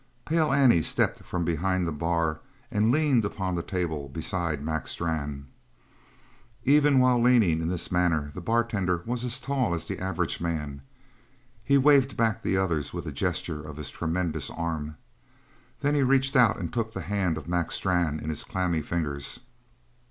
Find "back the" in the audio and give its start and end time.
12.17-12.57